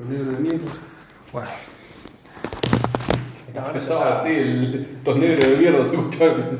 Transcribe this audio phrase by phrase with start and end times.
[0.00, 0.70] Los negros de mierda.
[1.30, 1.48] Bueno.
[3.66, 6.50] Empezaba así, el, negros de mierda se escuchaban.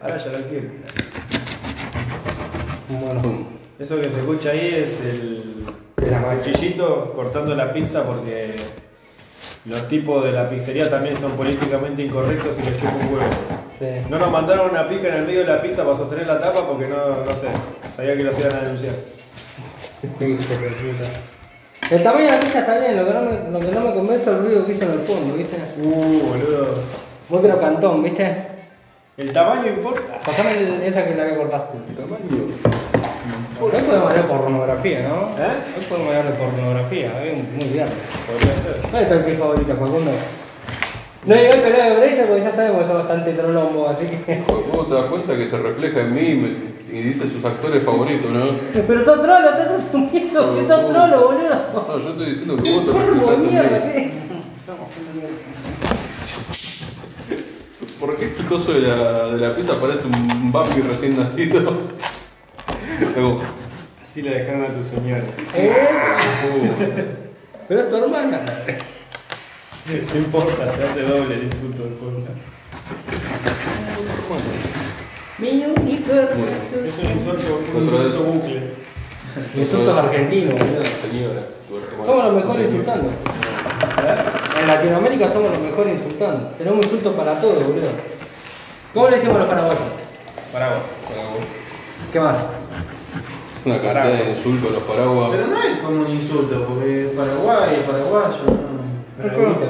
[0.00, 0.68] Ahora ya lo quiero.
[2.88, 3.48] Bueno.
[3.78, 5.66] Eso que se escucha ahí es el,
[5.98, 8.56] el cuchillito cortando la pizza porque
[9.66, 13.30] los tipos de la pizzería también son políticamente incorrectos y les chupa un huevo.
[13.78, 14.06] Sí.
[14.08, 16.66] No nos mandaron una pica en el medio de la pizza para sostener la tapa
[16.66, 17.48] porque no, no sé,
[17.94, 18.94] sabía que los iban a denunciar.
[21.90, 23.94] El tamaño de la pizza está bien, lo que no me, lo que no me
[23.94, 25.56] convence es el ruido que hizo en el fondo, ¿viste?
[25.82, 26.74] Uh, boludo.
[27.28, 28.36] Muy crocantón, ¿viste?
[29.16, 30.20] ¿El tamaño importa?
[30.24, 31.68] Pasame el- esa que la voy a cortar.
[31.96, 32.44] Tamaño.
[33.60, 35.14] Hoy podemos hablar de pornografía, ¿no?
[35.38, 35.56] ¿Eh?
[35.78, 37.86] Hoy podemos hablar de pornografía, es muy bien.
[38.26, 38.90] Podría ser.
[38.90, 40.10] ¿Cuál es tu actriz favorita, Facundo?
[41.26, 44.42] No digo el pelado de Bracer porque ya sabemos que sos bastante trolombo, así que.
[44.72, 47.82] Vos te das cuenta que se refleja en mí y me- y dice sus actores
[47.82, 48.46] favoritos, ¿no?
[48.72, 51.56] Pero sos trolo, estás asumiendo que sos trolo, boludo.
[51.74, 54.12] No, yo estoy diciendo que vos te reflejas mierda, en mí.
[57.98, 61.60] ¿Por qué este coso de la, de la pizza parece un Bambi recién nacido?
[64.04, 65.22] Así le dejaron a tu señora.
[65.54, 65.76] ¿Eh?
[67.68, 68.40] Pero es tu hermana.
[70.12, 72.20] No importa, se hace doble el insulto del pueblo.
[75.38, 76.46] Mi único hermano.
[76.84, 78.62] Es un insulto, un insulto bucle.
[79.54, 80.82] Insultos argentinos, boludo.
[81.06, 82.04] señora, tu hermana.
[82.04, 83.10] Somos los mejores insultando.
[84.60, 86.48] En Latinoamérica somos los mejores insultando.
[86.58, 87.90] Tenemos insultos para todo, boludo.
[88.92, 89.82] ¿Cómo le decimos a los paraguayos?
[90.52, 90.82] Paraguas.
[91.08, 91.44] Paraguas.
[92.12, 92.38] ¿Qué más?
[93.64, 95.30] Una cantidad de insultos a los paraguas.
[95.30, 98.75] Pero no es como un insulto, porque Paraguay, paraguayo, no.
[99.16, 99.66] Paraguita.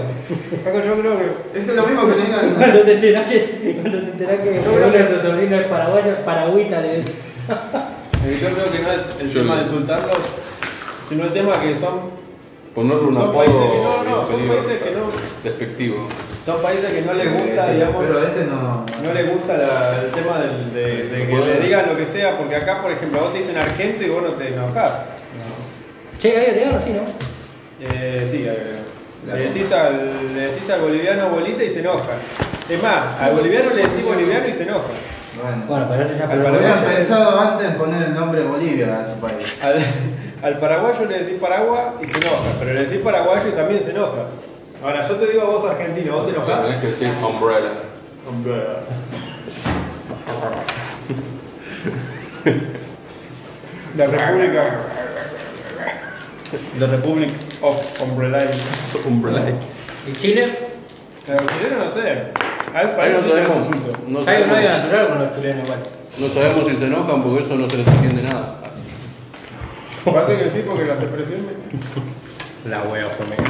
[0.65, 1.59] Paco, yo creo que.
[1.61, 2.51] Es que lo mismo que tengan.
[2.59, 6.81] Cuando te enterás que, cuando te enterás que uno de tus sobrinos es paraguayo, paragüita
[6.81, 7.15] le decís.
[8.27, 9.61] eh, Yo creo que no es el Yo tema no.
[9.61, 10.19] de insultarlos,
[11.09, 12.17] sino el tema que son,
[12.75, 15.01] Ponerle un Son apodo países que no, no, son países que no.
[15.43, 16.09] despectivo.
[16.45, 18.05] son países que no les gusta, Sí, digamos.
[18.05, 18.85] Pero este no.
[19.03, 22.37] No les gusta la- el tema del- de, de que le digan lo que sea,
[22.37, 25.05] porque acá, por ejemplo, a vos te dicen argento y vos no te enojás.
[26.21, 27.03] Che, hay agregado, sí, ¿no?
[27.81, 28.73] Eh, sí, eh,
[29.27, 32.13] le decís, al, le decís al boliviano bolita y se enoja.
[32.69, 34.83] Es más, al boliviano le decís boliviano y se enoja.
[35.43, 35.63] Bueno.
[35.67, 36.87] Bueno, pero ese ya Al paraguayo.
[36.95, 39.55] Pensado antes en poner el nombre Bolivia a su país.
[39.63, 39.85] Al,
[40.43, 43.91] al paraguayo le decís paragua y se enoja, pero le decís paraguayo y también se
[43.91, 44.27] enoja.
[44.83, 46.65] Ahora, yo te digo a vos argentino, ¿vos te enojás?
[46.65, 47.73] Tenés que decir umbrella.
[53.97, 54.96] La República.
[56.79, 57.31] The Republic
[57.63, 58.51] of Umbrella.
[59.07, 59.55] Umbrella.
[60.09, 60.45] ¿Y Chile?
[61.25, 62.01] Claro, chileno no sé.
[62.75, 63.67] A ver, para Ahí no sabemos,
[64.09, 65.79] no Hay un odio sabemos, natural con los chilenos igual.
[66.19, 68.61] no sabemos si se enojan porque eso no se les entiende nada.
[70.05, 71.45] Parece que sí, porque las expresiones.
[72.69, 73.45] La wea, fue madre.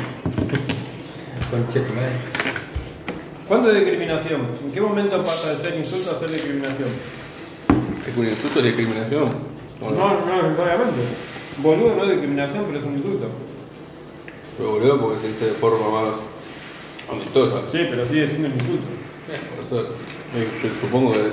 [3.49, 4.41] ¿Cuándo es discriminación?
[4.65, 6.89] ¿En qué momento pasa de ser insulto a ser discriminación?
[8.09, 9.29] ¿Es un insulto es discriminación?
[9.81, 11.03] ¿O No, no necesariamente.
[11.63, 13.27] Boludo no es discriminación, pero es un insulto.
[14.59, 16.15] Pero boludo porque se dice de forma más
[17.11, 17.61] amistosa.
[17.73, 18.85] Sí, pero sigue siendo un insulto.
[19.27, 19.89] Por eso,
[20.37, 21.33] eh, yo supongo que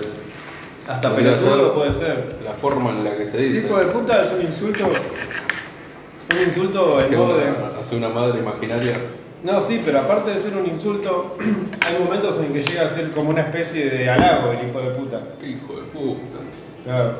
[0.87, 1.73] Hasta Podría pelotudo ser.
[1.73, 2.37] puede ser.
[2.43, 3.65] la forma en la que se dice.
[3.65, 4.85] Hijo de puta es un insulto.
[4.85, 7.45] Un insulto en hacia modo de.
[7.51, 8.97] una, hacia una madre imaginaria.
[9.43, 11.35] No, sí, pero aparte de ser un insulto,
[11.85, 14.89] hay momentos en que llega a ser como una especie de halago el hijo de
[14.91, 15.19] puta.
[15.39, 16.39] Qué hijo de puta.
[16.85, 17.13] Claro.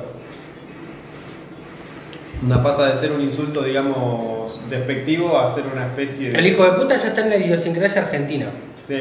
[2.45, 6.39] Una pasa de ser un insulto, digamos, despectivo a ser una especie de.
[6.39, 8.47] El hijo de puta ya está en la idiosincrasia argentina.
[8.87, 8.95] Sí.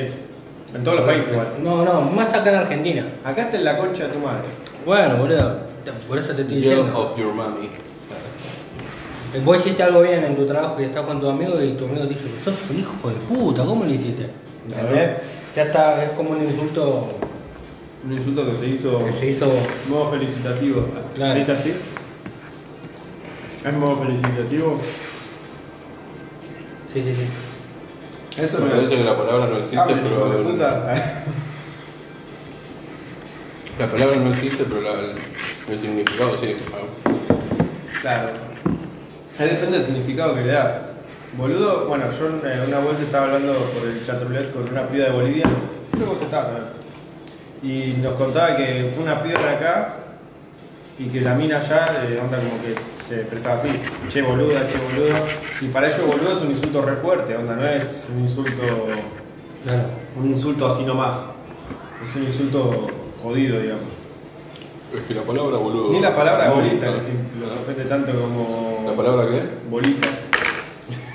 [0.75, 1.47] En todos los países igual.
[1.63, 3.05] No, no, más acá en Argentina.
[3.25, 4.45] Acá está en la concha de tu madre.
[4.87, 5.57] Bueno, boludo,
[6.09, 6.99] por eso te estoy Girl diciendo.
[7.01, 7.69] of your mommy.
[9.45, 12.03] Vos hiciste algo bien en tu trabajo que estás con tu amigo y tu amigo
[12.03, 14.27] te dice, sos un hijo de puta, ¿cómo lo hiciste?
[14.69, 15.19] ¿Entendés?
[15.57, 17.09] Ya está, es como un insulto
[18.07, 19.05] Un insulto que se hizo.
[19.07, 19.47] que se hizo.
[19.89, 20.85] Modo felicitativo.
[21.15, 21.33] Claro.
[21.33, 21.73] ¿Se dice así?
[23.65, 24.81] ¿Es modo felicitativo?
[26.93, 28.43] Sí, sí, sí.
[28.43, 30.29] Eso Me parece que la palabra no existe, Ah, pero.
[30.31, 30.95] de puta.
[33.79, 35.13] La palabra no existe, pero la- el,
[35.69, 36.55] el significado sí.
[38.01, 38.29] Claro.
[39.39, 40.73] Ahí depende del significado que le das.
[41.37, 45.11] Boludo, bueno, yo eh, una vuelta estaba hablando por el chatrulet con una piba de
[45.13, 45.45] Bolivia,
[45.91, 46.73] creo que vos estabas también.
[47.63, 49.95] Y nos contaba que fue una piba de acá
[50.99, 52.75] y que la mina eh, onda como que
[53.07, 53.69] se expresaba así,
[54.11, 55.15] che boluda, che boludo.
[55.61, 58.53] Y para ellos boludo es un insulto re fuerte, onda, no es un insulto,
[59.65, 59.85] Claro.
[60.17, 61.19] un insulto así nomás.
[62.03, 62.89] Es un insulto
[63.23, 63.85] jodido, digamos.
[64.95, 65.93] Es que la palabra boludo.
[65.93, 66.99] Ni la palabra no, bolita no.
[66.99, 68.85] que los ofende tanto como.
[68.87, 69.41] ¿La palabra qué?
[69.71, 70.09] Bolita.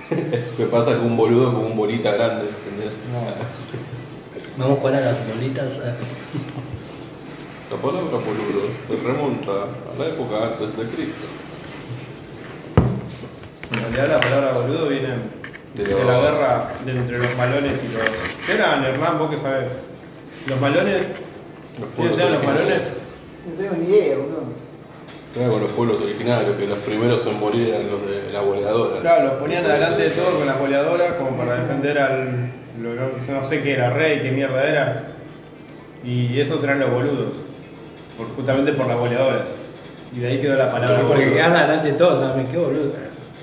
[0.57, 2.93] Me pasa con un boludo con un bolita grande, ¿entendés?
[4.57, 5.67] Vamos a poner las bolitas.
[7.69, 11.27] La palabra boludo se remonta a la época antes de Cristo.
[13.73, 15.09] En realidad la palabra boludo viene
[15.75, 18.03] De la guerra de entre los malones y los.
[18.45, 19.19] ¿Qué eran, Hernán?
[19.19, 19.71] ¿Vos qué sabés?
[20.47, 21.03] Los malones.
[21.95, 22.81] ¿Quiénes eran los malones?
[23.47, 24.43] No tengo ni idea, boludo.
[25.35, 29.01] Era con los pueblos originarios, que los primeros en morir eran los de la boleadora.
[29.01, 32.51] Claro, los ponían adelante de todo con las boleadoras como para defender al.
[32.81, 35.03] lo- no sé qué era, rey, qué mierda era.
[36.03, 37.33] Y esos eran los boludos.
[38.17, 39.41] Por- justamente por las boleadoras.
[40.15, 41.33] Y de ahí quedó la palabra Porque boludo.
[41.35, 42.91] quedan adelante todo también, qué boludo.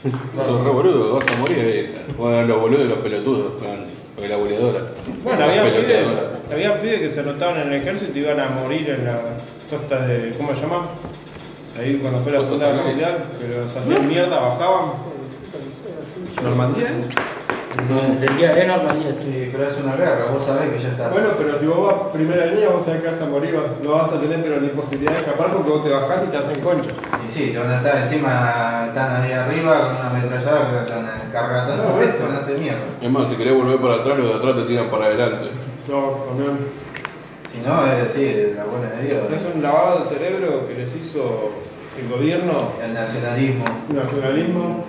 [0.44, 2.05] Sos re boludo, vas a morir ahí.
[2.19, 4.81] Bueno, los boludos y los pelotudos, los de la boleadora.
[5.23, 6.06] Bueno, había pibes,
[6.53, 9.19] había pibes que se anotaban en el ejército y iban a morir en la
[9.71, 10.32] costa de.
[10.37, 10.87] ¿Cómo se llama?
[11.79, 12.82] Ahí cuando fue la Costa Segunda.
[12.85, 14.91] Mundial, que los hacían mierda, bajaban.
[16.43, 16.88] ¿Normandía?
[17.75, 19.11] Del día Normandía.
[19.19, 21.09] Sí, pero es una guerra, vos sabés que ya está.
[21.09, 24.12] Bueno, pero si vos vas primera línea, vos sabés que vas a morir, no vas
[24.12, 26.91] a tener pero ni posibilidad de escapar porque vos te bajás y te hacen concha.
[27.26, 31.32] Y sí, te van a estar encima, están ahí arriba con una ametralladora que a
[31.32, 32.85] cargar todo No, esto, van a hacer mierda.
[33.03, 35.50] Es más, si querés volver para atrás, los de atrás te tiran para adelante.
[35.88, 36.59] No, también.
[37.50, 39.23] Si no, es sí, la buena de Dios.
[39.35, 41.50] Es un lavado de cerebro que les hizo
[41.99, 43.65] el gobierno, El nacionalismo.
[43.91, 44.85] el nacionalismo.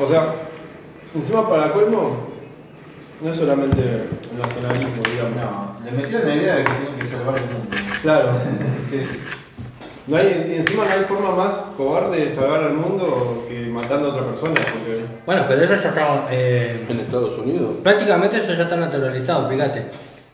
[0.00, 0.24] O sea,
[1.14, 2.28] encima para colmo,
[3.20, 5.36] no es solamente el nacionalismo, digamos.
[5.36, 7.76] No, le metieron la idea de que tienen que salvar el mundo.
[8.02, 8.28] Claro.
[8.90, 9.06] Sí.
[10.08, 14.08] No hay, y encima no hay forma más cobarde de salvar al mundo que matando
[14.08, 16.26] a otra persona, porque Bueno, pero eso ya está.
[16.30, 17.76] eh, En Estados Unidos.
[17.84, 19.86] prácticamente eso ya está naturalizado, fíjate.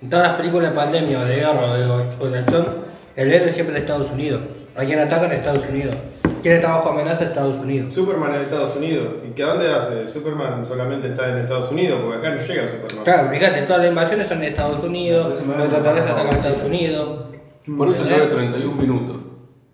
[0.02, 1.84] En todas las películas de pandemia o de guerra o de,
[2.18, 2.66] o de acción,
[3.14, 4.40] el héroe siempre es Estados Unidos.
[4.78, 5.94] A quien atacan es Estados Unidos.
[6.42, 7.92] Quien está bajo amenaza es Estados Unidos.
[7.92, 9.08] Superman es de Estados Unidos.
[9.28, 10.06] ¿Y que a dónde hace?
[10.08, 13.04] Superman solamente está en Estados Unidos, porque acá no llega Superman.
[13.04, 17.20] Claro, fíjate, todas las invasiones son de Estados Unidos, los una atacan a Estados Unidos.
[17.76, 19.16] Por eso lleva 31 minutos.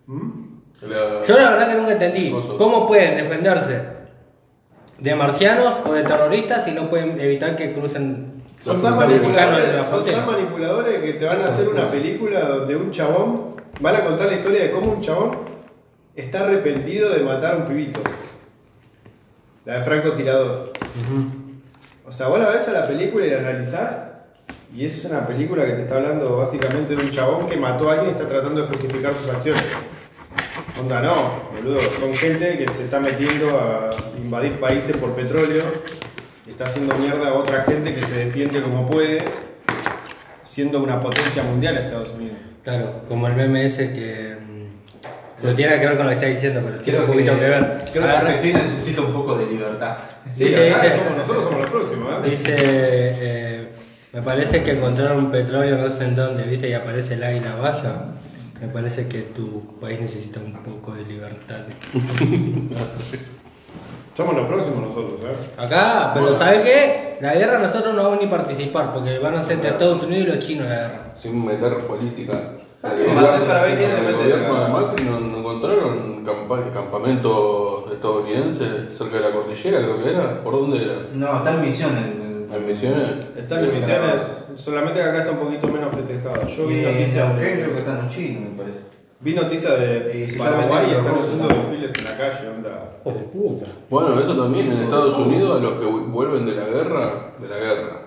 [0.06, 0.30] ¿Mm?
[0.88, 3.80] La- Yo la verdad que nunca entendí cómo pueden defenderse
[4.98, 9.60] de marcianos o de terroristas si no pueden evitar que crucen Son Los tan, americanos
[9.60, 12.90] en la manipuladores, son tan manipuladores que te van a hacer una película donde un
[12.90, 15.38] chabón, van a contar la historia de cómo un chabón
[16.14, 18.00] está arrepentido de matar a un pibito.
[19.64, 20.72] La de Franco Tirador.
[22.06, 23.96] O sea, vos la ves a la película y la analizás
[24.74, 27.94] y es una película que te está hablando básicamente de un chabón que mató a
[27.94, 29.64] alguien y está tratando de justificar sus acciones.
[30.80, 31.14] Onda, no,
[31.54, 31.80] boludo.
[32.00, 35.62] Son gente que se está metiendo a invadir países por petróleo
[36.54, 39.18] está haciendo mierda a otra gente que se defiende como puede,
[40.44, 42.38] siendo una potencia mundial Estados Unidos.
[42.64, 46.26] Claro, como el meme ese que mm, no tiene que ver con lo que está
[46.28, 47.78] diciendo, pero tiene un poquito que, que, ver.
[47.92, 49.96] creo que Agarra- Argentina necesita un poco de libertad.
[50.32, 52.30] Sí, dice- somos- nosotros somos los próximos, ¿eh?
[52.30, 53.68] Dice, eh,
[54.14, 57.56] me parece que encontraron un petróleo no sé en dónde, viste, y aparece el águila
[57.56, 57.92] vaya.
[58.60, 61.58] Me parece que tu país necesita un poco de libertad.
[64.16, 65.50] Somos los próximos nosotros, ¿eh?
[65.56, 67.18] Acá, pero ¿sabes qué?
[67.20, 70.36] La guerra nosotros no vamos ni participar, porque van a ser entre Estados Unidos y
[70.36, 71.00] los chinos la guerra.
[71.16, 72.32] Sin meter política.
[72.84, 76.24] Va a ser para ver quién se En el mete gobierno de Macri no, encontraron
[76.24, 80.42] campa- campamentos estadounidenses cerca de la cordillera, creo que era.
[80.42, 80.94] ¿Por dónde era?
[81.14, 82.24] No, está en misión en
[82.54, 83.10] ¿En Misiones?
[83.36, 84.14] Están en misiones,
[84.56, 86.46] solamente que acá está un poquito menos festejado.
[86.46, 88.80] Yo vi noticias creo que de, están los chinos, me parece.
[89.24, 92.90] Vi noticias de Y Paraguay y están haciendo desfiles en la calle, onda.
[93.00, 93.66] Hijo de puta.
[93.90, 97.48] Bueno, eso también en Estados Unidos, a los que vu- vuelven de la guerra, de
[97.48, 98.00] la guerra.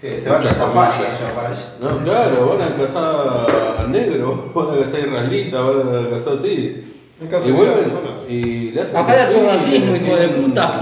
[0.00, 0.20] ¿Qué?
[0.20, 1.20] Se van a zafar familias.
[1.20, 1.66] allá para allá.
[1.80, 3.46] No, claro, van a cazar
[3.80, 6.86] al negro, van a cazar israelita, van a cazar así.
[7.22, 7.92] Y de vuelven
[8.30, 8.96] y le hacen.
[8.96, 10.80] Acá ya tu racismo, hijo de puta.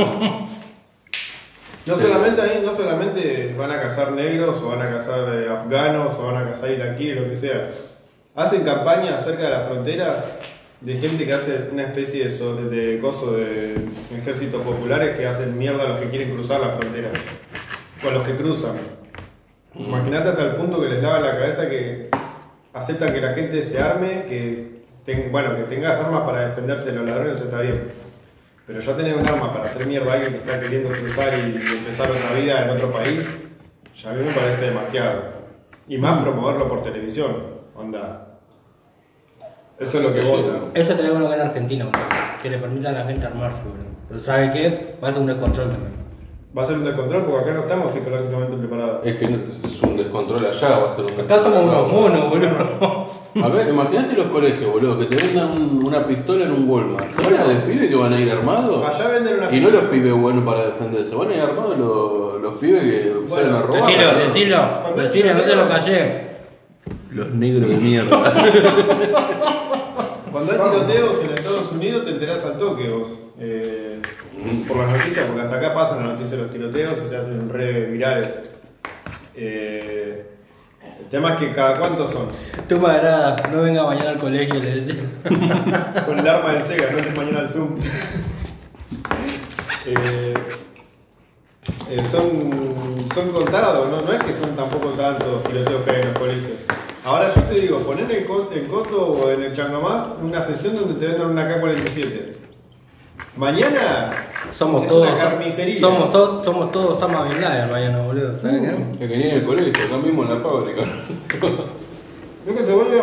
[1.87, 6.14] No solamente ahí, no solamente van a cazar negros o van a cazar eh, afganos
[6.18, 7.70] o van a cazar iraquíes, lo que sea.
[8.38, 10.25] Hacen campañas cerca de las fronteras
[10.80, 13.75] de gente que hace una especie de, so- de coso de
[14.16, 17.09] ejércitos populares que hacen mierda a los que quieren cruzar la frontera.
[18.04, 18.76] O a los que cruzan.
[19.75, 22.09] Imagínate hasta el punto que les lavan la cabeza que
[22.73, 26.97] aceptan que la gente se arme, que, ten- bueno, que tengas armas para defenderte de
[26.97, 27.90] los ladrones, está bien.
[28.68, 31.59] Pero ya tener un arma para hacer mierda a alguien que está queriendo cruzar y,
[31.59, 33.28] y empezar otra vida en otro país,
[34.00, 35.23] ya a mí me parece demasiado.
[35.88, 37.33] Y más promoverlo por televisión,
[37.75, 38.26] onda.
[39.80, 40.30] Eso es lo que Sí.
[40.30, 40.58] vota.
[40.75, 42.02] Eso te lo bueno acá en Argentina, boludo.
[42.42, 43.88] Que le permitan a la gente armarse, boludo.
[44.08, 44.94] Pero ¿sabe qué?
[45.02, 45.92] Va a ser un descontrol también.
[46.56, 49.06] Va a ser un descontrol porque acá no estamos psicológicamente preparados.
[49.06, 51.92] Es que no- es un descontrol allá, va a ser un Acá somos descontrol unos
[51.92, 53.06] monos, boludo.
[53.44, 57.14] A ver, imagínate los colegios, boludo, que te vendan un- una pistola en un Walmart.
[57.14, 58.85] ¿Se van a de pibes que van a ir armados?
[58.85, 62.42] Allá venden una Y no los pibes buenos para defenderse, van a ir armados los,
[62.42, 63.80] los pibes que salen a robar.
[63.82, 64.58] Decilo, decilo,
[64.97, 66.28] decilo, no te lo callé.
[67.11, 68.33] Los negros de mierda.
[70.33, 73.09] Cuando hay tiroteos en Estados Unidos te enterás al toque vos.
[73.40, 74.00] eh,
[74.66, 77.49] por las noticias, porque hasta acá pasan las noticias de los tiroteos y se hacen
[77.49, 78.28] re virales.
[79.35, 80.26] Eh,
[81.00, 82.26] el tema es que cada cuánto son.
[82.68, 85.02] Tú me agrada, no venga mañana al colegio, le decía.
[86.07, 87.78] Con el arma del Sega, no es mañana al Zoom.
[89.90, 90.35] Eh,
[91.90, 92.88] eh, son,
[93.18, 94.00] son contados, ¿no?
[94.02, 96.52] no es que son tampoco tantos tiroteos que hay en los colegios.
[97.04, 100.76] Ahora yo te digo, poner en, Co- en Coto o en el Changomá una sesión
[100.76, 102.34] donde te vendan una K-47.
[103.37, 104.12] Mañana
[104.50, 105.08] Somos es todos.
[105.08, 105.80] una carnicería.
[105.80, 108.38] Somos, to- somos todos Osama Bin Laden mañana, boludo.
[108.40, 109.04] ¿Sabes qué?
[109.04, 110.82] Es que ni en el colegio, acá mismo en la fábrica.
[111.28, 113.02] Creo que se vuelve,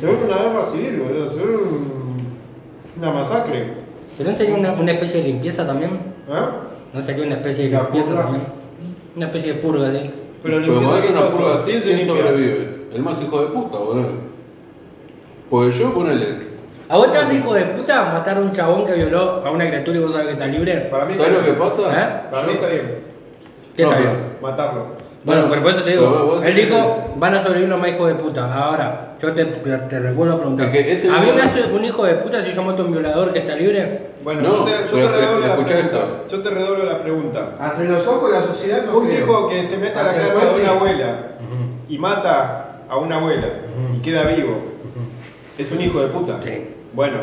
[0.00, 1.28] se vuelve una guerra civil, boludo.
[1.30, 2.38] Se vuelve un-
[2.98, 3.74] una masacre.
[4.16, 5.90] ¿Pero no sería una, una especie de limpieza también?
[6.28, 6.63] ¿eh?
[6.94, 8.22] ¿No sería una especie de purga.
[8.22, 8.44] también?
[9.16, 10.10] Una especie de purga, sí.
[10.42, 12.84] Pero Pero cuando una prueba así, ¿quién sobrevive?
[12.94, 14.08] El más hijo de puta, boludo.
[15.50, 16.54] Pues yo, ponele.
[16.88, 19.66] ¿A vos te vas, hijo de puta, matar a un chabón que violó a una
[19.66, 20.76] criatura y vos sabés que está libre?
[20.90, 21.68] Para mí ¿Sabes está lo que bien.
[21.68, 21.82] pasa?
[21.82, 22.28] ¿Eh?
[22.30, 22.94] Para mí está bien.
[23.76, 24.16] ¿Qué No, está bien?
[24.42, 24.86] Matarlo.
[25.24, 28.08] Bueno, Bueno, pero por eso te digo, él dijo, van a sobrevivir los más hijos
[28.08, 28.52] de puta.
[28.54, 31.82] Ahora, yo te, te recuerdo a preguntar, Es que ese ¿a mí me hace un
[31.84, 34.08] hijo de puta si yo mato a un violador que está libre?
[34.22, 35.78] Bueno, No, yo te, yo redoblo la pregunta.
[35.78, 36.24] esto.
[36.28, 37.48] Yo te redoblo la pregunta.
[37.88, 39.20] Los ojos de la sociedad no Un creo.
[39.20, 41.16] tipo que se mete a la casa de una abuela
[41.88, 43.46] y mata a una abuela
[43.96, 44.56] y queda vivo,
[45.56, 46.36] ¿es un hijo de puta?
[46.42, 46.68] Sí.
[46.92, 47.16] Bueno,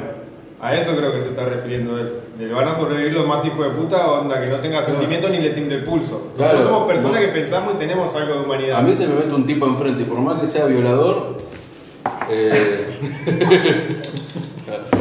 [0.62, 2.12] a eso creo que se está refiriendo él.
[2.40, 4.12] ¿Le van a sobrevivir los más hijos de puta?
[4.12, 6.32] Onda, que no tenga sentimiento ni le timbre el pulso.
[6.38, 7.28] Claro, Nosotros somos personas no.
[7.28, 8.80] que pensamos y tenemos algo de humanidad.
[8.80, 11.38] A mí se me mete un tipo enfrente por más que sea violador,
[12.30, 13.00] eh,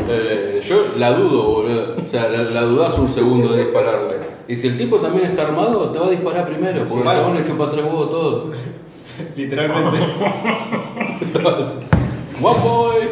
[0.09, 1.97] eh, yo la dudo, boludo.
[2.07, 4.17] O sea, la, la dudás un segundo de dispararle.
[4.49, 7.19] Y si el tipo también está armado, te va a disparar primero, porque vale.
[7.21, 8.51] el chabón le chupa tres huevos todo.
[9.37, 9.99] Literalmente.
[12.41, 12.93] ¡Guapo!
[13.01, 13.10] eh.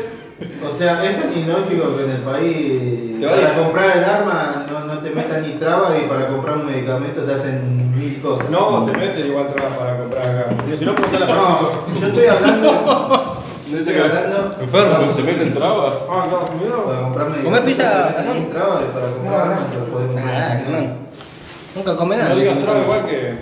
[0.79, 4.95] O sea, es tan ilógico que en el país Te para comprar el arma no,
[4.95, 8.49] no te metan ni trabas y para comprar un medicamento te hacen mil cosas.
[8.49, 10.51] no, te meten igual trabas para comprar acá.
[10.79, 11.61] Si no, la No,
[11.99, 13.35] yo estoy hablando.
[13.69, 14.51] Yo estoy hablando.
[14.61, 15.95] Enfermo, se meten trabas.
[16.09, 16.85] Ah, no, cuidado.
[16.85, 18.51] Para comprar ¿Comés medicamentos pizza, te meten Hernán?
[18.51, 20.27] trabas para comprar armas te podés comprar.
[20.27, 20.97] Nah, Hernán.
[21.75, 22.35] Nunca come No nada.
[22.37, 23.35] digas traba igual que.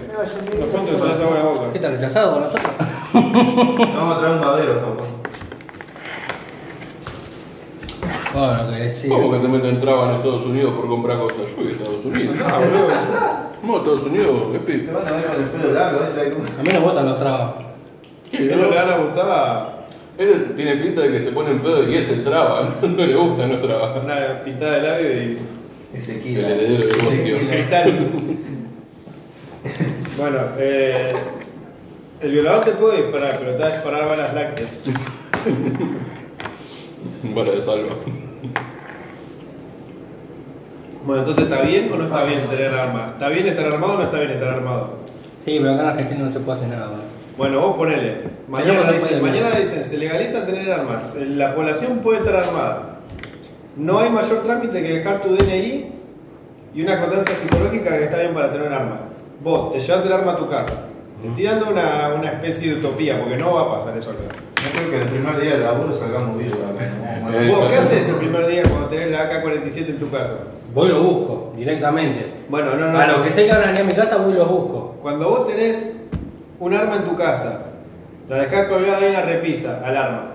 [0.59, 1.73] Los cuentos se les agua de la boca.
[1.75, 2.73] ¿Qué tal, rechazado con nosotros?
[3.13, 5.26] Vamos a traer un babero, papá.
[8.37, 9.09] Bueno, que sí.
[9.09, 11.39] ¿Cómo que te meten trabas en Estados Unidos por comprar cosas?
[11.49, 12.37] Yo voy a Estados Unidos.
[12.45, 12.89] Ah, boludo.
[13.63, 14.87] No, Estados Unidos, ¿qué Te pi?
[14.93, 16.21] van a ver con el pelo largo, ese.
[16.21, 16.25] A
[16.63, 17.51] mí no me gustan los trabas.
[18.31, 19.87] Que no le van a gustar
[20.19, 23.07] Este tiene pinta de que se pone en pedo y es el traba, no, No
[23.07, 24.05] le gustan los trabas.
[24.05, 25.39] una pintada de labio y
[25.97, 27.39] Ese El heredero de Bosquio.
[27.39, 27.95] cristal.
[30.19, 31.13] bueno, eh,
[32.21, 34.85] el violador te puede disparar, pero te va a disparar balas lácteas.
[37.35, 37.93] Bala de salva.
[41.07, 43.13] Bueno, entonces ¿está bien o no está bien tener armas?
[43.13, 44.89] ¿Está bien estar armado o no está bien estar armado?
[45.45, 46.91] Sí, pero acá en Argentina no se puede hacer nada.
[47.39, 48.23] Bueno, vos ponele.
[48.49, 51.15] Mañana, no se dicen, mañana dicen, se legaliza tener armas.
[51.15, 52.97] La población puede estar armada.
[53.77, 55.93] No hay mayor trámite que dejar tu DNI
[56.75, 59.01] y una constancia psicológica que está bien para tener un arma.
[59.45, 60.73] Vos te llevas el arma a tu casa.
[61.23, 64.35] Te estoy dando una, una especie de utopía, porque no va a pasar eso acá.
[64.65, 66.43] Yo creo que el primer día de laburo sacamos.
[66.43, 70.33] Eh, ¿Vos qué haces el primer día cuando tenés la AK-47 en tu casa?
[70.77, 72.27] Voy y lo busco, directamente.
[72.51, 72.99] Bueno, no, no.
[72.99, 73.13] A no.
[73.17, 74.97] los que sé que van a venir a mi casa, voy y los busco.
[75.01, 75.93] Cuando vos tenés
[76.61, 77.63] un arma en tu casa,
[78.29, 80.33] la dejás colgada ahí en la repisa, al arma.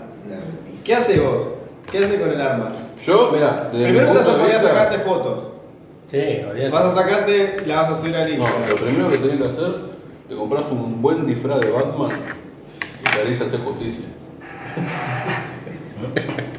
[0.83, 1.43] ¿Qué haces vos?
[1.91, 2.71] ¿Qué haces con el arma?
[3.03, 5.49] Yo, mira, Primero te vas a poner a sacarte fotos.
[6.07, 6.41] Sí.
[6.71, 8.69] Vas a sacarte, la vas a subir al No, Instagram.
[8.69, 9.75] lo primero que tenés que hacer,
[10.27, 12.17] te compras un buen disfraz de Batman
[13.03, 14.05] y salís a hacer justicia.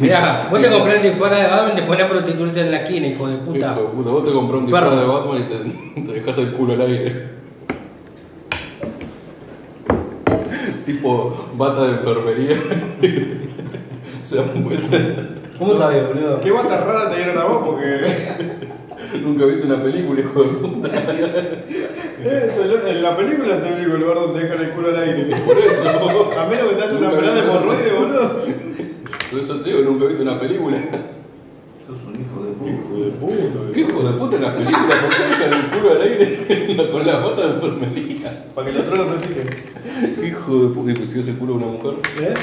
[0.00, 2.76] Mirá, vos te comprás el disparo de Batman y te pones a prostituirse en la
[2.82, 3.58] esquina, hijo de puta.
[3.58, 6.48] Hijo de puta, vos te compras un disfraz de Batman y te, te dejas el
[6.52, 7.36] culo al aire.
[10.84, 12.56] tipo bata de enfermería.
[14.24, 14.96] Se han vuelto.
[15.58, 16.40] ¿Cómo sabes, boludo?
[16.40, 17.62] ¿Qué bata rara te dieron a vos?
[17.64, 18.00] Porque
[19.22, 20.88] Nunca viste una película, hijo de puta.
[22.24, 25.24] es el- en la película es el único lugar donde dejan el culo al aire.
[25.46, 26.30] Por eso.
[26.38, 27.58] A menos que te haya una pelada de vi eso.
[27.58, 28.42] hemorroide, boludo.
[29.30, 30.76] Por eso te digo, nunca viste una película.
[31.86, 32.70] Sos un hijo de puta.
[32.70, 33.72] Hijo de puta.
[33.74, 34.96] ¿Qué hijo de puta en las películas?
[35.02, 38.44] ¿Por qué dejan el culo al aire con las botas de enfermería?
[38.54, 40.24] Para que los trolos se fijen.
[40.24, 41.94] Hijo de puta, y pues si ese culo a una mujer.
[42.20, 42.34] ¿Eh?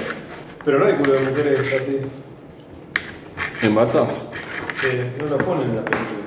[0.66, 1.98] Pero no hay culo de mujeres así.
[3.62, 4.08] ¿En bata?
[4.82, 4.88] Sí,
[5.20, 6.24] no lo ponen en la película.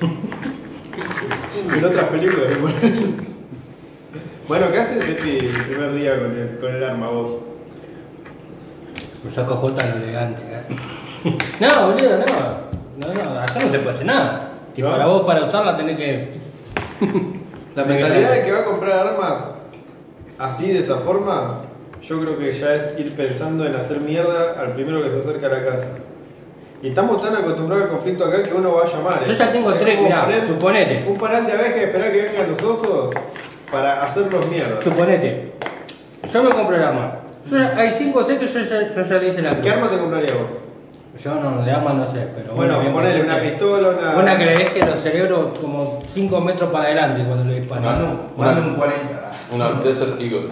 [1.76, 3.24] en otras películas ponen.
[4.46, 7.53] Bueno, ¿qué haces el primer día con el, con el arma vos?
[9.24, 11.36] Me saco J lo elegante, ¿eh?
[11.60, 12.64] No, boludo, no.
[12.96, 14.50] No, no, allá no se puede hacer nada.
[14.76, 16.32] Y para vos, para usarla, tenés que.
[17.74, 19.44] La mentalidad de que va a comprar armas
[20.38, 21.62] así, de esa forma,
[22.02, 25.46] yo creo que ya es ir pensando en hacer mierda al primero que se acerca
[25.46, 25.86] a la casa.
[26.82, 29.22] Y estamos tan acostumbrados al conflicto acá que uno va a llamar.
[29.22, 29.26] ¿eh?
[29.26, 31.04] Yo ya tengo Es tres, mirá, poner suponete.
[31.08, 33.10] Un panal de abejas y esperar que vengan los osos
[33.72, 34.82] para hacerlos mierda.
[34.82, 35.52] Suponete.
[36.30, 37.23] Yo me compro el arma.
[37.76, 39.98] Hay 5 o 6 que yo ya, yo ya le hice la ¿Qué arma te
[39.98, 41.22] comprarías vos?
[41.22, 44.16] Yo no, de arma no sé, pero Bueno, bien, ponele una pistola, una.
[44.18, 47.84] Una que le deje los cerebros como 5 metros para adelante cuando le disparan.
[47.84, 49.32] Manu, Manu un 40.
[49.52, 50.48] Una Desert Eagle.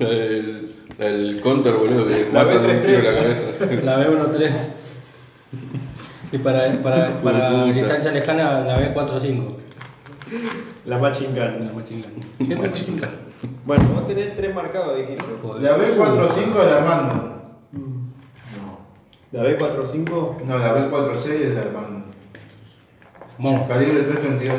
[0.00, 3.22] El, el counter, boludo, que La mata de un tiro en la B33.
[3.22, 3.84] cabeza.
[3.84, 4.50] La B13.
[6.32, 9.54] Y para, para, para distancia lejana la B45.
[10.86, 11.66] La Machine Gun.
[11.76, 11.82] La.
[12.46, 13.08] Siempre machine gun.
[13.64, 15.24] Bueno, vos tenés tres marcados, dijiste.
[15.42, 15.62] Joder.
[15.62, 17.32] La B45 es la Magnum.
[19.32, 20.42] La B45.
[20.44, 22.02] No, la B46 es la Magnum.
[23.38, 24.54] Bueno, Calibre 338.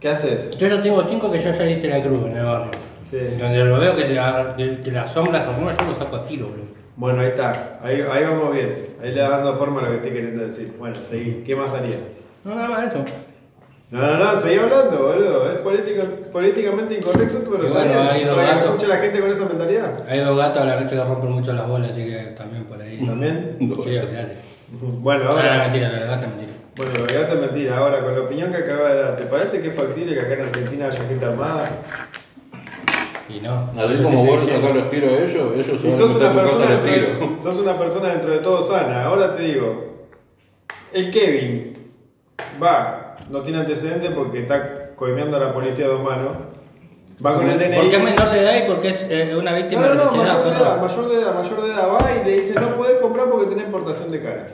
[0.00, 0.50] ¿Qué haces?
[0.58, 2.70] yo ya tengo 5 que yo ya le hice la cruz en el barrio.
[3.04, 3.18] Sí.
[3.38, 6.48] Donde lo veo que, la- que, que las sombras algunas yo lo saco a tiro,
[6.48, 6.64] bro.
[6.96, 7.80] Bueno, ahí está.
[7.82, 8.88] Ahí, ahí vamos bien.
[9.02, 10.74] Ahí le dando forma a lo que estoy queriendo decir.
[10.78, 11.42] Bueno, seguí.
[11.46, 11.96] ¿Qué más haría?
[12.44, 13.04] No, nada más eso.
[13.94, 15.50] No, no, no, seguí hablando, boludo.
[15.52, 18.68] Es política- políticamente incorrecto, pero Y bueno, hay dos Para que gatos.
[18.70, 20.08] escuche la gente con esa mentalidad.
[20.08, 22.80] Hay dos gatos a la noche que rompen mucho las bolas, así que también por
[22.82, 22.98] ahí.
[23.06, 23.56] ¿También?
[23.60, 24.36] Sí, olvidate.
[24.80, 25.58] Bueno, Ah, ahora.
[25.68, 26.52] mentira, la gata es mentira.
[26.76, 27.78] Bueno, lo que gato es mentira.
[27.78, 30.34] Ahora, con la opinión que acaba de dar, ¿te parece que es factible que acá
[30.34, 31.70] en Argentina haya gente armada?
[33.28, 33.70] Y no.
[33.80, 34.80] Así como vos le sacás diciendo.
[34.80, 37.36] los tiros a ellos, ellos se Y sos una, persona los dentro tiros.
[37.36, 39.04] de, sos una persona dentro de todo sana.
[39.04, 40.06] Ahora te digo,
[40.92, 41.72] el Kevin
[42.62, 46.32] va, no tiene antecedentes porque está coimeando a la policía de dos manos.
[47.24, 47.76] Va con el DNI.
[47.76, 50.04] Porque es menor de edad y porque es eh, una No, víctima no, de no,
[50.04, 52.68] necesidad, mayor de edad, mayor de edad, mayor de edad va y le dice no
[52.76, 54.46] podés comprar porque tenés importación de cara.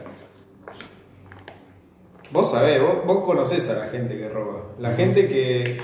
[2.31, 4.63] Vos sabés, vos, vos conocés a la gente que roba.
[4.79, 5.81] La gente que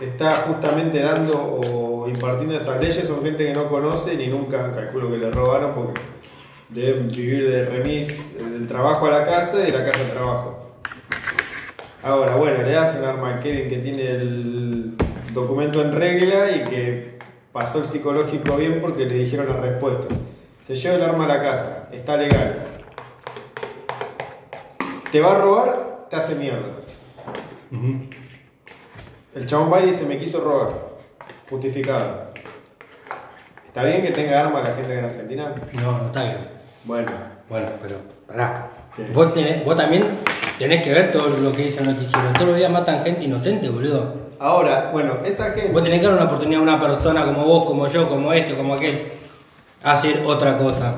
[0.00, 5.10] está justamente dando o impartiendo esas leyes son gente que no conoce ni nunca calculo
[5.10, 6.00] que le robaron porque
[6.68, 10.10] deben vivir de remis eh, del trabajo a la casa y de la casa al
[10.10, 10.67] trabajo.
[12.08, 14.96] Ahora, bueno, le das un arma a Kevin que tiene el
[15.34, 17.18] documento en regla y que
[17.52, 20.14] pasó el psicológico bien porque le dijeron la respuesta.
[20.66, 22.60] Se lleva el arma a la casa, está legal.
[25.12, 26.70] Te va a robar, te hace mierda.
[29.34, 30.70] El chabón va y dice, me quiso robar.
[31.50, 32.32] Justificado.
[33.66, 35.54] ¿Está bien que tenga arma la gente en Argentina?
[35.74, 36.38] No, no está bien.
[36.84, 37.12] Bueno,
[37.50, 38.68] Bueno, pero pará.
[38.96, 39.04] ¿Qué?
[39.12, 40.16] Vos, tenés, vos también
[40.58, 42.32] tenés que ver todo lo que dice el noticiero.
[42.34, 44.14] Todos los días matan gente inocente, boludo.
[44.40, 45.72] ahora, bueno, esa gente...
[45.72, 48.56] Vos tenés que dar una oportunidad a una persona como vos, como yo, como este,
[48.56, 49.12] como aquel,
[49.82, 50.94] a hacer otra cosa.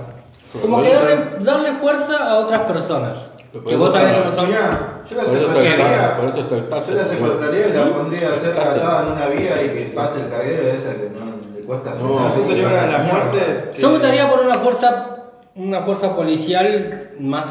[0.60, 3.18] Como que darle, darle fuerza a otras personas.
[3.66, 4.46] Que vos sabés que no son.
[4.48, 5.76] Mirá, yo la secuestraría.
[5.76, 6.88] TAS, por eso está el TAS.
[6.88, 8.82] Yo la secuestraría y la pondría cerca Taser.
[8.82, 12.06] atada en una vía y que pase el carguero esa que no le cuesta No,
[12.06, 12.28] frenar.
[12.28, 13.76] Eso sería una de las muertes...
[13.76, 15.16] Yo votaría por una fuerza,
[15.56, 17.46] una fuerza policial más.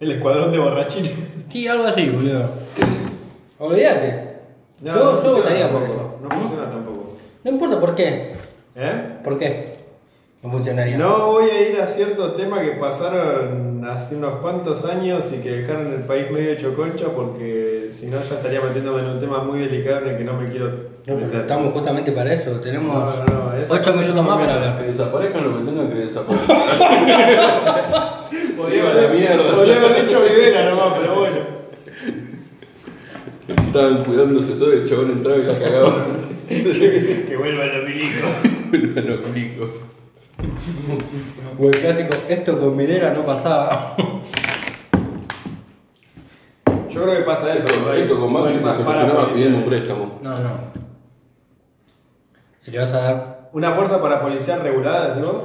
[0.00, 1.12] El escuadrón de borrachines.
[1.50, 2.46] Sí, algo así, boludo.
[3.58, 4.34] Olvídate.
[4.80, 6.18] No, yo no yo votaría por tampoco, eso.
[6.22, 7.16] No funciona tampoco.
[7.44, 8.34] No importa por qué.
[8.74, 9.02] ¿Eh?
[9.22, 9.72] ¿Por qué?
[10.42, 10.98] No funcionaría.
[10.98, 15.50] No voy a ir a ciertos temas que pasaron hace unos cuantos años y que
[15.58, 19.42] dejaron el país medio hecho concha porque si no ya estaría metiéndome en un tema
[19.44, 20.76] muy delicado en el que no me quiero No,
[21.06, 21.40] pero meter.
[21.42, 22.50] estamos justamente para eso.
[22.60, 24.78] Tenemos No, no, no, esa 8 cosa minutos más para hablar.
[24.78, 26.56] Que desaparezcan lo que tengan que desaparecer.
[28.64, 29.54] Podría Sí, haber, la mierda.
[29.56, 31.36] podría haber dicho Videla nomás, pero bueno.
[33.66, 36.06] Estaban cuidándose todo y el chabón entraba y la cagaba.
[36.48, 38.26] que vuelva el milico.
[38.72, 39.70] Lo explico.
[41.58, 43.96] O el clásico, esto con minera no pasaba.
[46.90, 47.66] Yo creo que pasa eso.
[47.66, 50.18] Esto, esto con Macri se solucionaba pidiendo un préstamo.
[50.22, 50.50] No, no.
[52.60, 53.50] Si le vas a dar.
[53.52, 55.42] ¿Una fuerza parapolicial regulada, decís vos?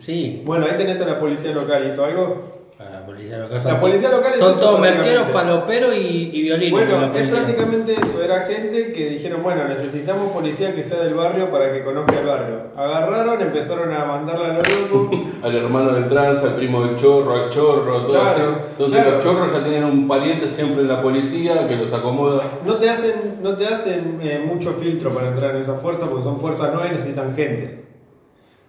[0.00, 0.42] Sí.
[0.44, 2.58] Bueno, ahí tenés a la policía local, ¿hizo algo?
[2.80, 3.60] Ah, policía local.
[3.64, 5.10] La policía local Son eso, todos prácticamente.
[5.18, 6.70] merqueros, faloperos y, y violines.
[6.70, 11.14] Bueno, la es prácticamente eso, era gente que dijeron, bueno, necesitamos policía que sea del
[11.14, 12.60] barrio para que conozca el barrio.
[12.76, 15.24] Agarraron, empezaron a mandarla a lo loco.
[15.42, 18.62] Al hermano del trans, al primo del chorro, al chorro, todo Claro, así.
[18.72, 19.16] Entonces claro.
[19.16, 22.42] los chorros ya tienen un pariente siempre en la policía que los acomoda.
[22.64, 26.22] No te hacen, no te hacen eh, mucho filtro para entrar en esa fuerza porque
[26.22, 27.87] son fuerzas nuevas y necesitan gente.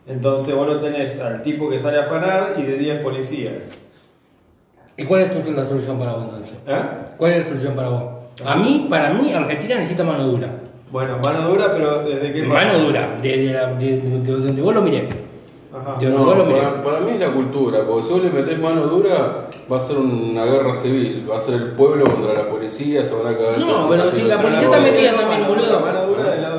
[0.10, 3.54] Entonces vos lo tenés al tipo que sale a afanar y de 10 policías.
[4.98, 6.56] ¿Y cuál es tu, la solución para vos entonces?
[6.68, 6.82] ¿Eh?
[7.18, 8.04] ¿Cuál es la solución para vos?
[8.46, 10.48] A mí, para mí, Argentina necesita mano dura.
[10.92, 12.84] Bueno, mano dura, pero desde qué Mano parte?
[12.86, 15.08] dura, de, de, la- de- de- de donde vos lo miré.
[15.72, 15.98] Ajá.
[16.02, 16.60] Yo- No, vos lo miré.
[16.62, 19.80] para, para mí es la cultura, porque si vos le metés mano dura, va a
[19.80, 23.38] ser una guerra civil, va a ser el pueblo contra la policía, se van a
[23.38, 23.60] cagar.
[23.60, 25.80] No, pero si la policía está metida también, boludo.
[25.80, 26.58] Mano dura del lado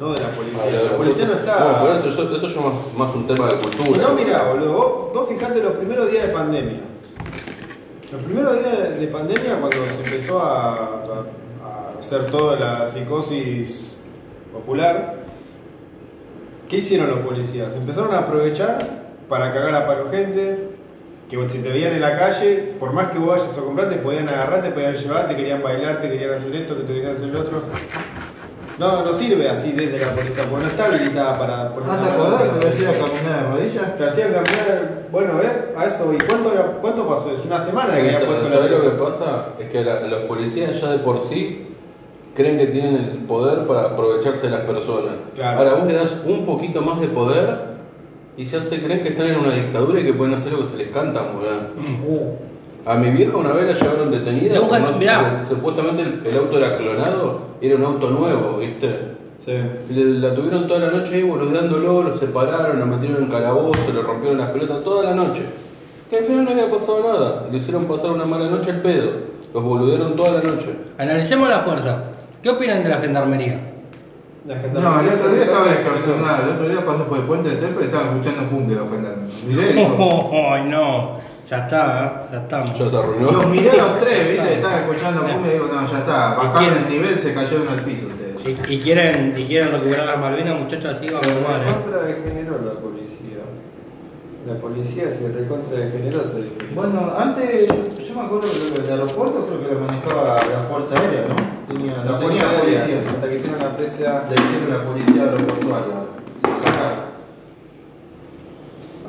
[0.00, 0.82] no de la Ah, policía.
[0.82, 1.58] la- La policía no está.
[1.60, 4.02] No, por eso, yo- eso yo más, más un tema de Si cultura.
[4.08, 6.80] no, mirá, boludo, vos, vos fijate los primeros días de pandemia.
[8.12, 11.24] Los primeros días de- de pandemia, cuando se empezó a, a-
[11.64, 13.96] a hacer toda la psicosis
[14.52, 15.16] popular,
[16.68, 17.74] ¿qué hicieron los policías?
[17.74, 18.78] Empezaron a aprovechar
[19.28, 20.68] para cagar a palo gente,
[21.28, 23.96] que si te veían en la calle, por más que vos vayas a comprar, te
[23.96, 27.12] podían agarrar, te podían llevar, te querían bailar, te querían hacer esto, que te querían
[27.12, 27.62] hacer lo otro.
[28.78, 32.02] No, no sirve así desde la policía, porque no está habilitada para poner ¿No una
[32.04, 33.08] te acordás que la lo hacía policía.
[33.08, 33.96] caminar de rodillas?
[33.96, 37.32] Te hacían caminar, bueno, a ver, a eso, ¿y cuánto, cuánto pasó?
[37.36, 39.46] Es una semana que había puesto ¿Sabes lo que la pasa?
[39.58, 41.64] Es que la- los policías ya de por sí
[42.34, 45.16] creen que tienen el poder para aprovecharse de las personas.
[45.34, 45.58] Claro.
[45.58, 47.56] Ahora vos le das un poquito más de poder
[48.36, 50.66] y ya se creen que están en una dictadura y que pueden hacer lo que
[50.68, 51.50] se les canta, boludo.
[52.88, 55.44] A mi vieja una vez la llevaron detenida no- mirá.
[55.48, 58.88] supuestamente el, el auto era clonado era un auto nuevo, ¿viste?
[59.38, 59.52] Sí.
[59.94, 64.00] Le- La tuvieron toda la noche ahí boludeándolo, lo separaron, lo metieron en calabozo, le
[64.00, 65.42] rompieron las pelotas toda la noche.
[66.08, 69.10] Que al final no había pasado nada, le hicieron pasar una mala noche al pedo,
[69.52, 70.70] los boludearon toda la noche.
[70.96, 72.04] Analicemos la fuerza.
[72.42, 73.56] ¿Qué opinan de la gendarmería?
[74.48, 76.42] La No, gendarmería el otro día se estaba trata de- distorsionado.
[76.42, 79.44] El otro día pasó por el puente de Temple y estaban escuchando cumbia los gendarmes.
[79.44, 81.18] Miré y Ay, no.
[81.48, 82.28] Ya está, ¿eh?
[82.32, 82.78] ya estamos.
[82.78, 83.30] Ya se arruinó.
[83.30, 86.34] Los miré a los tres, viste, estaban escuchando cumbia y digo, no, ya está.
[86.34, 88.68] Bajaron el nivel, se cayeron al piso ustedes.
[88.68, 91.64] Y, y quieren, y quieren recuperar las Malvinas, muchachos, así vamos mal, ¿eh?
[91.66, 93.37] recontra degeneró la policía.
[94.48, 96.20] La policía se recontra se degeneró.
[96.74, 101.26] Bueno, antes, yo, me acuerdo que el aeropuerto creo que lo manejaba la Fuerza Aérea,
[101.28, 101.36] ¿no?
[101.68, 103.10] Tenía, la no fuerza tenía aérea, policía.
[103.10, 104.24] hasta que hicieron la presa.
[104.30, 105.94] Le hicieron la policía aeroportuaria.
[106.40, 106.98] Se sacaron.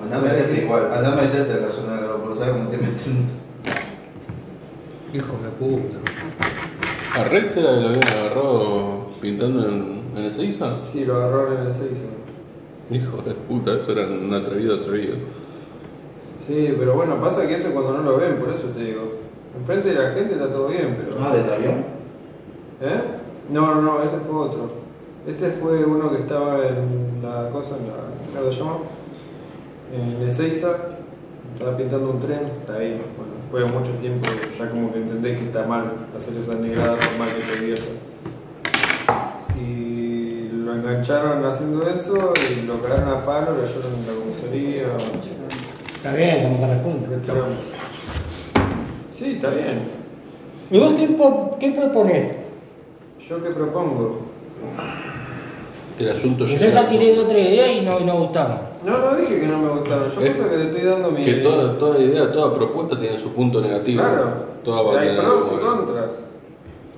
[0.03, 2.77] Andá a meterte igual, andá a meterte en la zona del aeropuerto, ¿sabes cómo te
[2.77, 3.27] meten?
[5.13, 5.99] Hijo de puta.
[7.15, 10.81] ¿A Rex era que lo habían agarrado pintando en, en Ezeiza?
[10.81, 11.87] Sí, lo agarraron en el 6.
[12.91, 15.15] Hijo de puta, eso era un atrevido atrevido.
[16.47, 19.19] Sí, pero bueno, pasa que eso es cuando no lo ven, por eso te digo.
[19.59, 21.23] Enfrente de la gente está todo bien, pero.
[21.23, 21.85] Ah, del avión.
[22.81, 23.01] ¿Eh?
[23.51, 24.71] No, no, no, ese fue otro.
[25.27, 28.39] Este fue uno que estaba en la cosa, en la.
[28.39, 28.77] ¿Cómo se llama?
[29.93, 30.71] En Ezeiza.
[31.53, 33.01] Estaba pintando un tren, está ahí.
[33.51, 37.17] Bueno, fue mucho tiempo, ya como que entendés que está mal hacer esa negrada por
[37.17, 37.89] mal que te divierta.
[39.59, 39.98] Y
[41.03, 44.83] engancharon haciendo eso y lo cagaron a palo, lo llevaron en la comisaría.
[45.95, 47.07] Está bien, como corresponde.
[47.15, 47.43] retiramos.
[49.17, 49.81] Sí, está bien.
[50.71, 52.35] ¿Y vos qué, po- qué proponés?
[53.27, 54.19] ¿Yo qué propongo?
[55.99, 58.57] El asunto Yo ya tiré de otra idea y no, y no gustaron.
[58.85, 61.23] No, no dije que no me gustaron, yo Es pienso que te estoy dando mi.
[61.23, 64.01] Que toda, toda idea, toda propuesta tiene su punto negativo.
[64.03, 66.19] Claro, Toda va a hay tener pros y contras.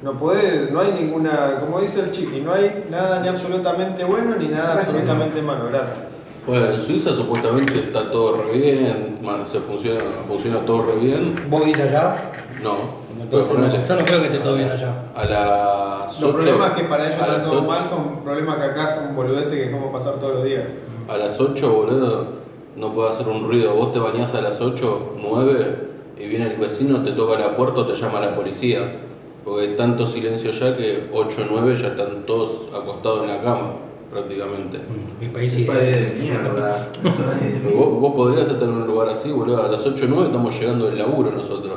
[0.02, 4.36] No podés, no hay ninguna, como dice el chiqui, no hay nada ni absolutamente bueno
[4.40, 4.90] ni nada Gracias.
[4.90, 5.98] absolutamente malo, gracias.
[6.48, 9.20] Bueno, en Suiza supuestamente está todo re bien,
[9.52, 11.46] se funciona, funciona todo re bien.
[11.52, 12.32] ¿Vos vivís allá?
[12.64, 12.78] No,
[13.22, 14.92] Entonces, no, yo no creo que esté todo bien allá.
[15.16, 18.64] a las Los 8, problemas que para ellos están las todo mal son problemas que
[18.64, 20.64] acá son boludeces que dejamos pasar todos los días.
[21.08, 22.28] A las 8, boludo,
[22.76, 23.74] no puede hacer un ruido.
[23.76, 27.82] Vos te bañás a las 8, 9 y viene el vecino, te toca la puerta
[27.82, 28.80] o te llama la policía.
[29.44, 33.72] Porque hay tanto silencio ya que 8, 9 ya están todos acostados en la cama,
[34.12, 34.80] prácticamente.
[35.20, 36.88] Mi país país de mierda.
[37.76, 39.64] Vos, vos podrías estar en un lugar así, boludo.
[39.64, 41.74] A las 8, 9 estamos llegando del laburo nosotros.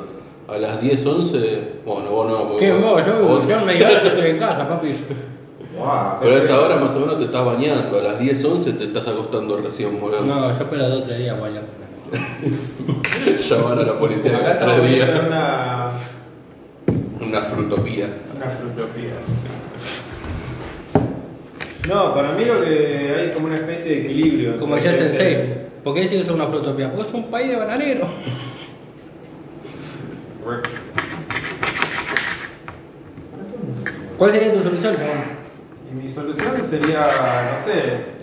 [0.46, 3.06] A las 10, 11, bueno, vos no, porque ¿Qué vos-?
[3.06, 4.88] Yo, vos- yo me estoy en casa, papi.
[4.88, 4.94] Qué
[6.20, 8.84] Pero a esa hora más o menos te estás bañando, a las 10, 11 te
[8.84, 10.20] estás acostando recién, boludo.
[10.20, 11.62] No, yo espero dos o tres días, vaya.
[13.40, 15.08] Llaman a la policía Acá cada tres días.
[15.26, 15.88] una,
[17.20, 18.08] Una frutopía.
[18.36, 19.14] una frutopía.
[21.88, 24.56] No, para mí lo que hay como una especie de equilibrio.
[24.56, 26.90] Como ese- sensei, ¿por qué dice que es una protopía?
[26.90, 28.08] Porque es un país de bananero.
[30.42, 30.70] Correcto.
[34.18, 35.44] ¿Cuál sería tu solución, chabón?
[35.90, 37.72] Y mi solución sería, no sé,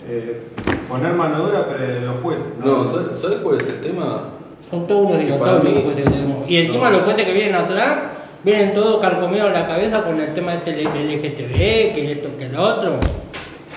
[0.08, 0.42] eh,
[0.88, 2.52] poner mano dura pero de los jueces.
[2.64, 4.30] No, ¿sabes ¿sabes cuál es el tema?
[4.70, 6.50] Son todos unos idiotas para los mí- jueces que tenemos.
[6.50, 6.96] Y encima No.
[6.96, 7.98] los jueces que vienen atrás,
[8.44, 12.48] vienen todos carcomidos en la cabeza con el tema este del LGTB, que esto, que
[12.48, 12.96] lo otro.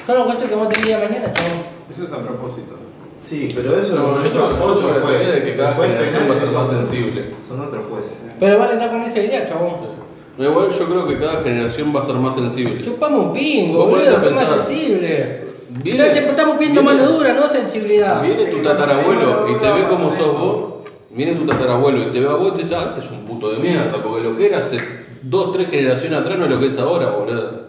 [0.06, 1.52] Son los jueces que vamos a tener día de mañana, chabón.
[1.92, 2.76] Eso es a propósito.
[3.24, 6.40] Sí, pero eso No, yo tengo- otros la teoría de que cada generación va a
[6.40, 7.26] ser más sensible.
[7.48, 8.12] Son otros jueces.
[8.40, 9.96] Pero van a estar con esa idea, chabón.
[10.38, 12.84] No, igual yo creo que cada generación va a ser más sensible.
[12.84, 15.46] Chupamos un pingo, Vos boludo, a es más sensible.
[15.70, 18.22] Viene- estamos pidiendo mano dura, no sensibilidad.
[18.22, 20.34] Viene tu tatarabuelo y te ve como sos eso.
[20.34, 20.75] vos.
[21.16, 23.26] Viene tu tatarabuelo y te ve a vos y te dice, ah, este es un
[23.26, 24.80] puto de mierda, porque lo que era hace
[25.22, 27.66] dos, tres generaciones atrás no es lo que es ahora, boludo.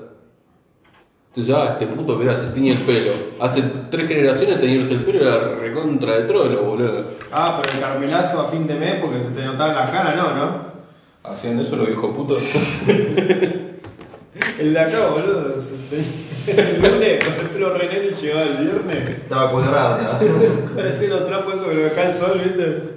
[1.29, 3.13] Entonces, ah, este puto, mira, se tiñe el pelo.
[3.39, 7.05] Hace tres generaciones teñirse el pelo era recontra de trolo, boludo.
[7.31, 10.15] Ah, pero el carmelazo a fin de mes porque se te notaba en la cara,
[10.17, 10.67] no, ¿no?
[11.23, 12.39] Hacían eso los viejos putos.
[14.59, 16.27] El de acá, boludo, se te-
[16.61, 19.09] el lunes con el pelo re negro y llegaba el viernes.
[19.11, 20.21] Estaba colorado, estaba.
[20.77, 22.96] Parecía los trapos esos que lo acá el sol, ¿viste?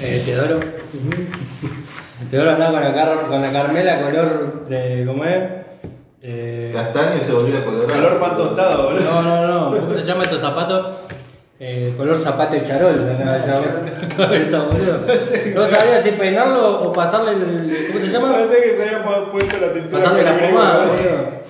[0.00, 0.60] Eh, Teodoro.
[2.30, 5.04] Teodoro andaba con la, car- con la Carmela color de.
[5.06, 5.42] ¿Cómo es?
[6.22, 7.96] Eh, Castaño y se volvió a colorar.
[7.96, 9.04] Color pan tostado, boludo.
[9.04, 9.76] no, no, no.
[9.78, 10.86] ¿Cómo se llama estos zapatos?
[11.60, 13.08] Eh, color zapato de charol.
[13.08, 13.36] andaba
[14.34, 14.68] el chabón.
[14.72, 14.98] Boludo.
[15.54, 17.88] No sabía si peinarlo o pasarle el.
[17.92, 18.32] ¿Cómo se llama?
[18.32, 20.02] Parece que se había pu- puesto la tintura.
[20.02, 21.42] Pasarle la pomada, boludo.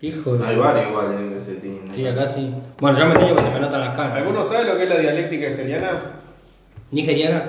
[0.00, 0.46] Hijo de.
[0.46, 1.94] Hay varios igual en que se tienen.
[1.94, 2.52] Sí, acá sí.
[2.80, 4.16] Bueno, yo me tengo que se me notan las caras.
[4.16, 5.90] ¿Alguno sabe lo que es la dialéctica hegeliana?
[6.92, 7.42] ¿Nigeriana?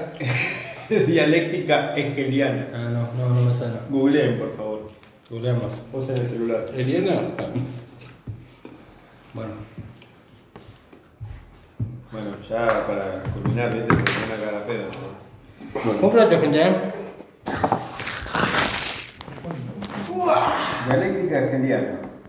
[0.89, 2.67] dialéctica hegeliana.
[2.73, 3.81] Ah, no, no, no me suena.
[3.89, 4.87] Googleen, por favor.
[5.29, 5.71] Googleamos.
[5.91, 6.65] Vos en el celular.
[6.75, 7.21] ¿Eliana?
[9.33, 9.53] Bueno.
[12.11, 13.95] Bueno, ya para culminar, ¿viste?
[13.95, 14.83] Se van a pedo.
[15.85, 15.99] ¿no?
[15.99, 16.71] Cómprate, gente, ¿eh?
[20.87, 22.12] Dialéctica hegeliana.